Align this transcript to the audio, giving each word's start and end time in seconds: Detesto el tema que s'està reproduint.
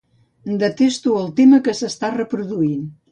Detesto 0.61 1.13
el 1.23 1.29
tema 1.39 1.59
que 1.67 1.75
s'està 1.81 2.09
reproduint. 2.17 2.81